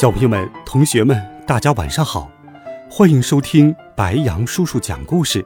[0.00, 2.30] 小朋友们、同学们，大家晚上好，
[2.90, 5.44] 欢迎收听白羊叔叔讲故事。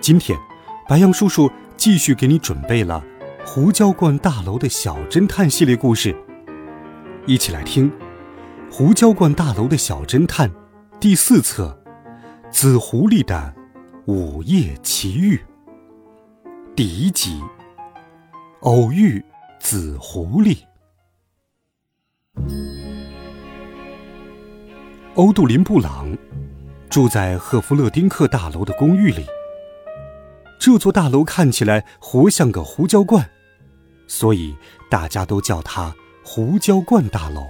[0.00, 0.38] 今天，
[0.88, 3.04] 白羊叔叔继续给你准备了
[3.44, 6.16] 胡椒罐大楼的小侦探系列故事，
[7.26, 7.90] 一起来听
[8.72, 10.48] 《胡椒罐大楼的小侦探》
[10.98, 11.78] 第四册
[12.50, 13.54] 《紫狐狸的
[14.06, 15.36] 午夜奇遇》
[16.74, 17.38] 第一集
[18.60, 19.22] 《偶遇
[19.60, 20.56] 紫狐狸》。
[25.16, 26.08] 欧杜林·布朗
[26.90, 29.24] 住在赫夫勒丁克大楼的公寓里。
[30.58, 33.30] 这座大楼看起来活像个胡椒罐，
[34.08, 34.56] 所以
[34.90, 37.46] 大家都叫它“胡椒罐大楼”。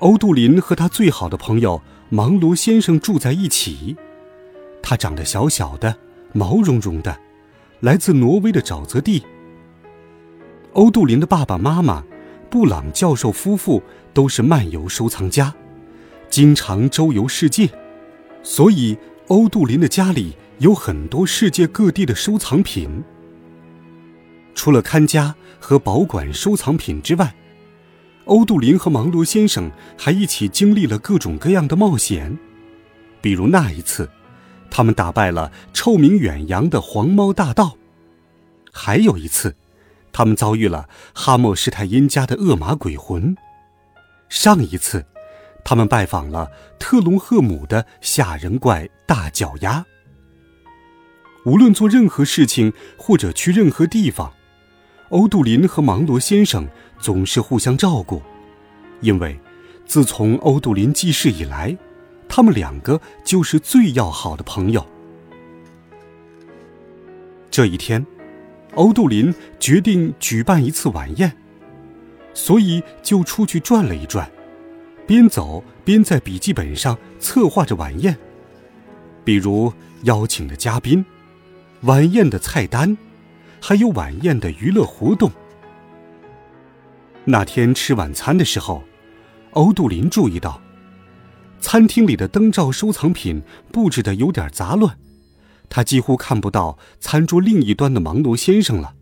[0.00, 3.94] 欧杜林和他最好的朋友芒罗先生住在一起。
[4.82, 5.94] 他长得小小的，
[6.32, 7.20] 毛茸茸的，
[7.80, 9.22] 来自挪威的沼泽地。
[10.72, 12.02] 欧杜林的爸爸妈妈。
[12.50, 13.82] 布朗教授夫妇
[14.12, 15.54] 都是漫游收藏家，
[16.28, 17.68] 经常周游世界，
[18.42, 18.96] 所以
[19.28, 23.02] 欧杜林的家里有很多世界各地的收藏品。
[24.54, 27.34] 除了看家和保管收藏品之外，
[28.26, 32.38] 欧杜林和芒罗先生还一起经历了各种各样的冒险，
[33.20, 34.08] 比如那一次，
[34.70, 37.76] 他们打败了臭名远扬的黄猫大盗；
[38.72, 39.56] 还有一次。
[40.14, 43.34] 他们遭遇了哈默施泰因家的恶马鬼魂。
[44.32, 45.04] 上一次，
[45.62, 49.84] 他们拜访了特隆赫姆的吓人怪大脚丫。
[51.44, 54.32] 无论做任何事情或者去任何地方，
[55.10, 56.66] 欧杜林和芒罗先生
[56.98, 58.22] 总是互相照顾，
[59.02, 59.38] 因为
[59.84, 61.76] 自从欧杜林记事以来，
[62.26, 64.84] 他们两个就是最要好的朋友。
[67.50, 68.04] 这一天。
[68.76, 71.30] 欧杜林决定举办一次晚宴，
[72.34, 74.30] 所以就出去转了一转，
[75.06, 78.16] 边走边在笔记本上策划着晚宴，
[79.24, 79.72] 比如
[80.04, 81.04] 邀请的嘉宾、
[81.82, 82.96] 晚宴的菜单，
[83.60, 85.30] 还有晚宴的娱乐活动。
[87.24, 88.82] 那天吃晚餐的时候，
[89.52, 90.60] 欧杜林注意到，
[91.60, 94.98] 餐厅里的灯罩收藏品布置的有点杂乱。
[95.68, 98.94] 他几乎看不到餐桌另一端的芒罗先生了。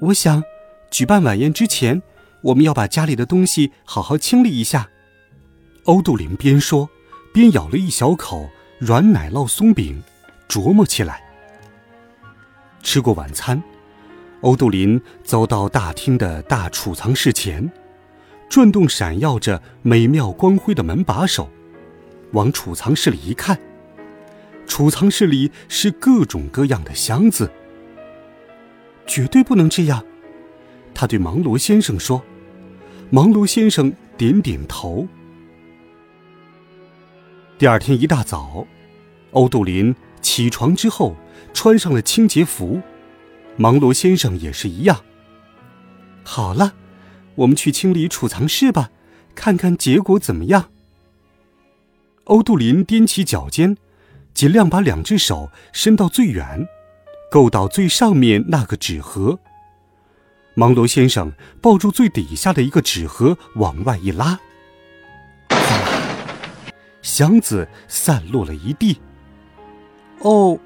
[0.00, 0.42] 我想，
[0.90, 2.02] 举办晚宴之前，
[2.42, 4.88] 我们要把家里的东西好好清理一下。
[5.84, 6.88] 欧杜林边说，
[7.32, 10.02] 边咬了一小口软奶酪松饼，
[10.48, 11.22] 琢磨起来。
[12.82, 13.62] 吃过晚餐，
[14.40, 17.70] 欧杜林走到大厅的大储藏室前，
[18.48, 21.48] 转动闪耀着美妙光辉的门把手，
[22.32, 23.58] 往储藏室里一看。
[24.66, 27.50] 储藏室里是各种各样的箱子，
[29.06, 30.04] 绝对不能这样。
[31.00, 32.22] 他对芒罗先生说
[33.08, 35.08] ：“芒罗先生点点头。”
[37.56, 38.66] 第二天一大早，
[39.30, 41.16] 欧杜林起床之后
[41.54, 42.82] 穿上了清洁服，
[43.56, 45.00] 芒罗先生也是一样。
[46.22, 46.74] 好了，
[47.34, 48.90] 我们去清理储藏室吧，
[49.34, 50.68] 看看结果怎么样。
[52.24, 53.78] 欧杜林踮起脚尖。
[54.34, 56.68] 尽量把两只手伸到最远，
[57.32, 59.38] 够到最上面那个纸盒。
[60.60, 61.32] 芒罗先生
[61.62, 64.38] 抱住最底下的一个纸盒，往外一拉，
[67.00, 68.98] 箱子散落了一地。
[70.18, 70.58] 哦，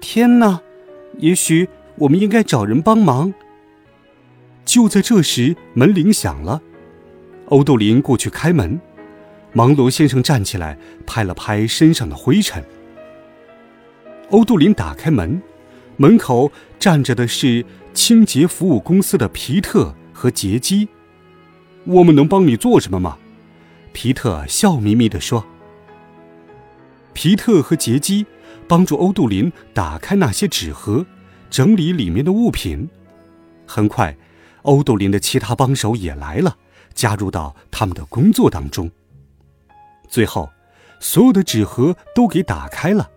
[0.00, 0.58] 天哪！
[1.18, 3.34] 也许我们应该找人帮忙。
[4.64, 6.62] 就在这时，门铃响了。
[7.48, 8.80] 欧杜林过去开门，
[9.52, 12.64] 芒罗先生站起来，拍了拍身上的灰尘。
[14.30, 15.42] 欧杜林打开门，
[15.98, 20.88] 门口站着的是清洁服务公司的皮特和杰基。
[21.84, 23.18] 我们能帮你做什么吗？
[23.92, 25.44] 皮特笑眯眯地说。
[27.12, 28.24] 皮特和杰基
[28.66, 31.04] 帮助欧杜林打开那些纸盒，
[31.50, 32.88] 整理里面的物品。
[33.66, 34.16] 很快，
[34.62, 36.56] 欧杜林的其他帮手也来了，
[36.94, 38.90] 加入到他们的工作当中。
[40.08, 40.50] 最后，
[41.00, 43.10] 所有的纸盒都给打开了。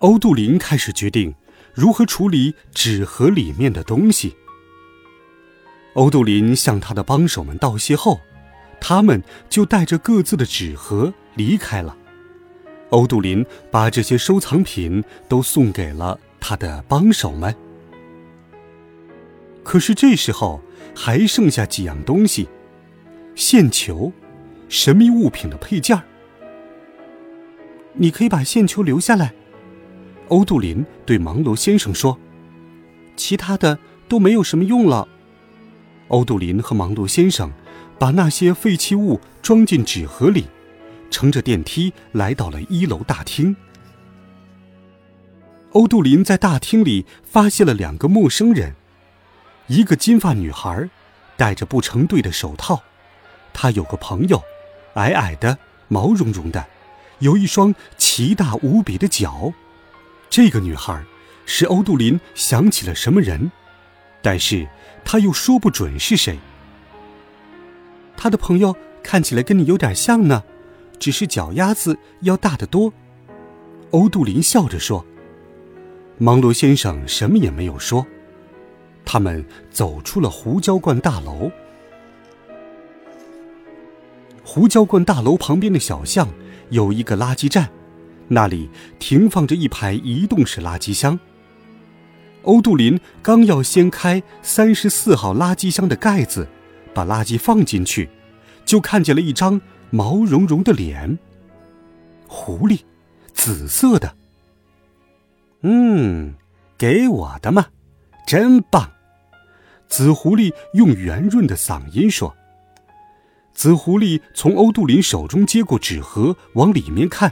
[0.00, 1.34] 欧杜林开始决定
[1.74, 4.36] 如何处理纸盒里面的东西。
[5.94, 8.20] 欧杜林向他的帮手们道谢后，
[8.80, 11.96] 他们就带着各自的纸盒离开了。
[12.90, 17.54] 欧杜林把这些收藏品都送给了他的帮手们。
[19.62, 20.60] 可是这时候
[20.94, 22.48] 还剩下几样东西：
[23.34, 24.12] 线球、
[24.68, 26.02] 神秘物品的配件儿。
[27.92, 29.34] 你可以把线球留下来，
[30.30, 32.18] 欧杜林对芒罗先生说。
[33.16, 33.78] 其他的
[34.08, 35.06] 都没有什么用了。
[36.08, 37.52] 欧杜林和芒罗先生
[37.98, 40.46] 把那些废弃物装进纸盒里，
[41.10, 43.54] 乘着电梯来到了一楼大厅。
[45.72, 48.74] 欧杜林在大厅里发现了两个陌生人，
[49.66, 50.88] 一个金发女孩，
[51.36, 52.82] 戴着不成对的手套。
[53.52, 54.42] 她有个朋友，
[54.94, 56.66] 矮矮的，毛茸茸的，
[57.18, 59.52] 有一双奇大无比的脚。
[60.30, 61.04] 这个女孩。
[61.52, 63.50] 使欧杜林想起了什么人，
[64.22, 64.68] 但是
[65.04, 66.38] 他又说不准是谁。
[68.16, 70.44] 他的朋友看起来跟你有点像呢，
[71.00, 72.92] 只是脚丫子要大得多。
[73.90, 75.04] 欧杜林笑着说。
[76.18, 78.06] 芒罗先生什么也没有说。
[79.04, 81.50] 他们走出了胡椒罐大楼。
[84.44, 86.28] 胡椒罐大楼旁边的小巷
[86.68, 87.68] 有一个垃圾站，
[88.32, 91.18] 那里停放着一排移动式垃圾箱。
[92.42, 96.46] 欧杜林刚要掀开三十四号垃圾箱的盖子，
[96.94, 98.08] 把垃圾放进去，
[98.64, 99.60] 就看见了一张
[99.90, 101.18] 毛茸茸的脸。
[102.28, 102.78] 狐狸，
[103.34, 104.16] 紫色的。
[105.62, 106.34] 嗯，
[106.78, 107.66] 给我的嘛，
[108.26, 108.92] 真棒！
[109.88, 112.34] 紫狐狸用圆润的嗓音说。
[113.52, 117.30] 紫狐狸从欧杜林手中接过纸盒，往里面看，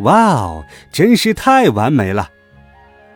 [0.00, 2.30] 哇哦，真是太完美了！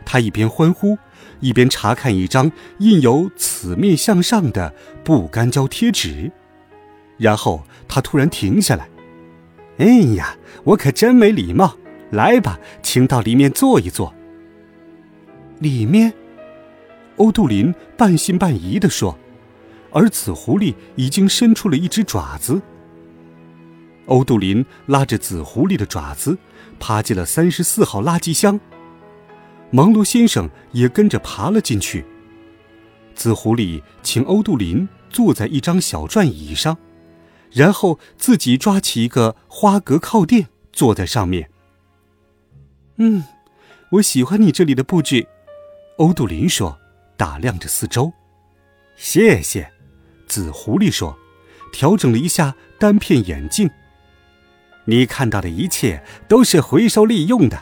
[0.05, 0.99] 他一边欢呼。
[1.41, 6.31] 一边查看一张印有“此面向上”的不干胶贴纸，
[7.17, 8.87] 然后他突然停下来。
[9.79, 9.87] “哎
[10.17, 11.79] 呀，我可真没礼貌！
[12.11, 14.13] 来吧，请到里面坐一坐。”
[15.61, 16.13] 里面，
[17.17, 19.19] 欧杜林半信半疑地说，
[19.93, 22.61] 而紫狐狸已经伸出了一只爪子。
[24.11, 26.37] 欧杜林拉着紫狐狸的爪子，
[26.81, 28.59] 爬进了三十四号垃圾箱。
[29.71, 32.05] 芒罗先生也跟着爬了进去。
[33.15, 36.77] 紫狐狸请欧杜林坐在一张小转椅上，
[37.53, 41.49] 然后自己抓起一个花格靠垫坐在上面。
[42.97, 43.23] 嗯，
[43.93, 45.29] 我喜欢你这里的布置，
[45.99, 46.77] 欧杜林说，
[47.17, 48.13] 打量着四周。
[48.97, 49.71] 谢谢，
[50.27, 51.17] 紫狐狸说，
[51.73, 53.71] 调整了一下单片眼镜。
[54.85, 57.61] 你看到的一切都是回收利用的。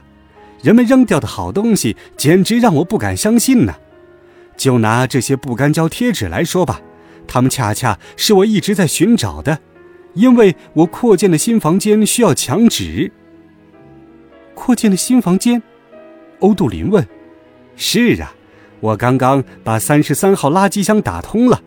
[0.62, 3.74] 人们扔掉的好东西简直让我不敢相信呢。
[4.56, 6.80] 就拿这些不干胶贴纸来说吧，
[7.28, 9.60] 它们恰恰是我一直在寻找的，
[10.14, 13.12] 因为我扩建的新房间需要墙纸。
[14.54, 15.62] 扩建的新房间？
[16.40, 17.06] 欧杜林问。
[17.76, 18.34] 是啊，
[18.80, 21.62] 我刚刚把三十三号垃圾箱打通了。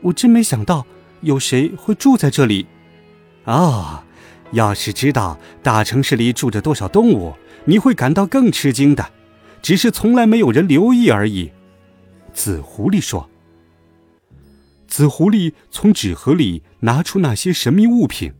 [0.00, 0.84] 我真没想到
[1.20, 2.66] 有谁会住在这里。
[3.44, 4.02] 哦，
[4.56, 7.34] 要是知道大城市里住着多少动物。
[7.68, 9.10] 你会感到更吃惊的，
[9.60, 11.52] 只是从来没有人留意而已。”
[12.32, 13.28] 紫狐狸说。
[14.86, 18.32] 紫狐狸从纸盒里拿出那些神秘物品。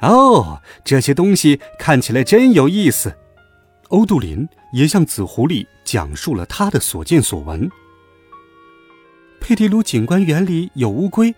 [0.00, 3.14] 哦，这些东西看起来真有意思。
[3.88, 7.70] 欧杜林也向紫狐狸讲述了他的所见所闻。
[9.40, 11.34] 佩蒂鲁景观园里有乌龟，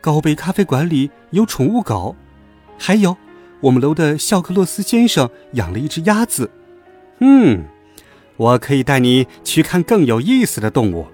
[0.00, 2.14] 高贝咖啡馆里有宠物狗，
[2.78, 3.16] 还有。
[3.62, 6.50] 我们楼的肖克洛斯先生养了一只鸭子。
[7.20, 7.64] 嗯，
[8.36, 11.06] 我可以带你去看更有意思的动物。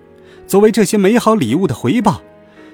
[0.47, 2.23] 作为这些美好礼物的回报，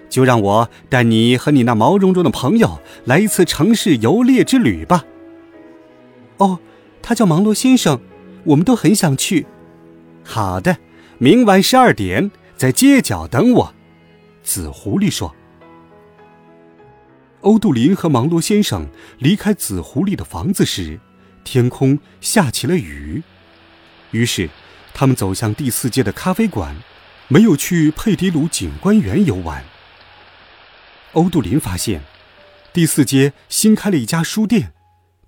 [0.09, 5.05] 就让我带你和你那毛茸茸的朋友来一次城市游猎之旅吧。
[6.37, 6.61] 哦，
[7.03, 8.01] 他叫芒罗先生，
[8.45, 9.47] 我们都很想去。
[10.23, 10.77] 好的，
[11.19, 13.75] 明晚十二点在街角等我。
[14.45, 15.35] 紫狐狸说。
[17.45, 20.99] 欧杜林和芒罗先生离开紫狐狸的房子时，
[21.45, 23.23] 天空下起了雨。
[24.13, 24.49] 于是，
[24.95, 26.75] 他们走向第四街的咖啡馆，
[27.29, 29.63] 没有去佩迪鲁景观园游玩。
[31.13, 32.01] 欧杜林发现，
[32.73, 34.73] 第四街新开了一家书店，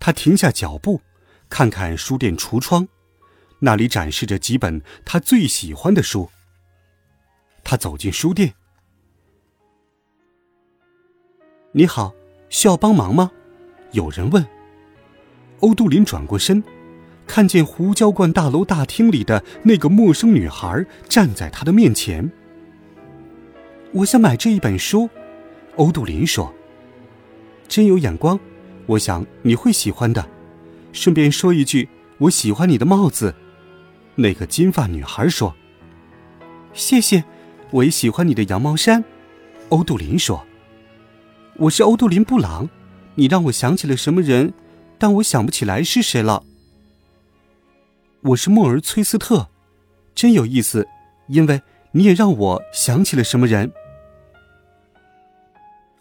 [0.01, 1.03] 他停下脚步，
[1.51, 2.89] 看看书店橱窗，
[3.61, 6.31] 那里展示着几本他最喜欢的书。
[7.63, 8.55] 他走进书店。
[11.73, 12.15] 你好，
[12.49, 13.31] 需要帮忙吗？
[13.93, 14.47] 有人问。
[15.61, 16.63] 欧杜林转过身，
[17.27, 22.31] 看见胡椒罐大楼大厅里的那个陌生女孩站在他的面前。
[23.93, 25.09] 我想买这一本书，
[25.77, 26.53] 欧杜林说。
[27.69, 28.39] 真有眼光，
[28.87, 30.25] 我想你会喜欢的。
[30.93, 33.35] 顺便说一句，我喜欢你的帽子。”
[34.15, 35.55] 那个金发女孩说。
[36.73, 37.25] “谢谢，
[37.71, 39.05] 我也喜欢你的羊毛衫。”
[39.69, 40.46] 欧杜林说。
[41.59, 42.69] “我是欧杜林·布朗，
[43.15, 44.53] 你让我想起了什么人，
[44.99, 46.43] 但我想不起来是谁了。”
[48.21, 49.49] 我是莫尔·崔斯特，
[50.15, 50.87] 真有意思，
[51.29, 53.73] 因为你也让我想起了什么人。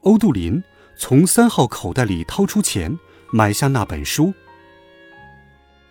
[0.02, 0.62] 欧杜林
[0.98, 3.00] 从三号口袋里掏出钱，
[3.32, 4.34] 买下那本书。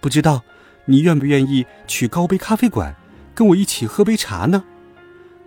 [0.03, 0.43] 不知道
[0.85, 2.95] 你愿不愿意去高杯咖啡馆，
[3.35, 4.63] 跟我一起喝杯茶呢？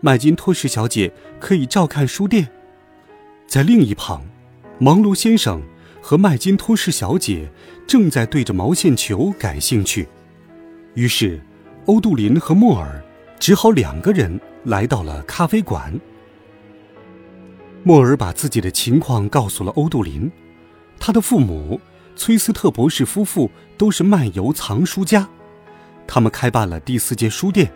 [0.02, 2.50] 麦金托什小姐可以照看书店。
[3.48, 4.22] 在另一旁，
[4.78, 5.62] 芒罗先生
[6.02, 7.50] 和麦金托什小姐
[7.88, 10.06] 正在对着毛线球感兴趣。
[10.96, 11.42] 于是，
[11.86, 13.02] 欧杜林和莫尔
[13.40, 15.98] 只好两个人来到了咖啡馆。
[17.84, 20.30] 莫尔把自己的情况告诉了欧杜林，
[21.00, 21.80] 他的父母
[22.18, 25.26] 崔斯特博士夫妇都是漫游藏书家，
[26.06, 27.72] 他们开办了第四间书店，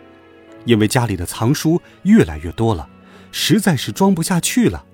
[0.66, 2.86] 因为家里的藏书越来越多了，
[3.30, 4.84] 实在是装不下去了。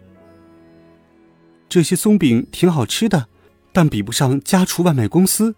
[1.68, 3.28] 这些松饼挺好吃的，
[3.72, 5.54] 但比不上家厨外卖公司。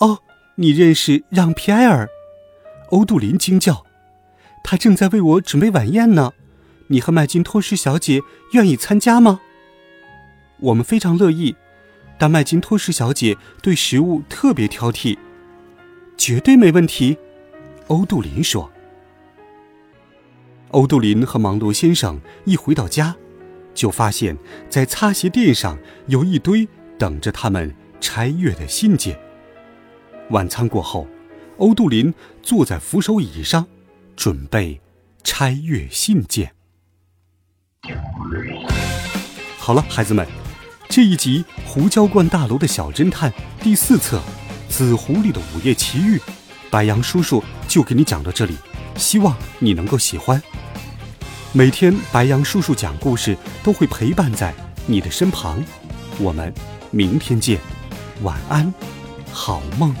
[0.00, 0.20] 哦。
[0.60, 2.08] 你认识让·皮埃尔？
[2.90, 3.86] 欧杜林惊叫
[4.64, 6.32] ：“他正在为我准备晚宴呢。
[6.88, 8.20] 你和麦金托什小姐
[8.54, 9.38] 愿意参加吗？”
[10.58, 11.54] 我们非常乐意，
[12.18, 15.16] 但麦金托什小姐对食物特别挑剔。
[16.16, 17.16] 绝对没问题，
[17.86, 18.68] 欧杜林说。
[20.72, 23.14] 欧杜林和芒罗先生一回到家，
[23.78, 24.36] 就发现，
[24.68, 26.66] 在擦鞋垫上有一堆
[26.98, 29.16] 等着他们拆阅的信件。
[30.30, 31.06] 晚餐过后，
[31.58, 33.64] 欧杜林坐在扶手椅上，
[34.16, 34.80] 准备
[35.22, 36.52] 拆阅信件。
[39.56, 40.26] 好了，孩子们，
[40.88, 43.30] 这一集《胡椒罐大楼的小侦探》
[43.62, 44.18] 第四册
[44.68, 46.18] 《紫狐狸的午夜奇遇》，
[46.68, 48.56] 白杨叔叔就给你讲到这里，
[48.96, 50.42] 希望你能够喜欢。
[51.58, 54.54] 每天白羊叔叔讲故事都会陪伴在
[54.86, 55.60] 你的身旁，
[56.20, 56.54] 我们
[56.92, 57.58] 明天见，
[58.22, 58.72] 晚安，
[59.32, 59.92] 好梦。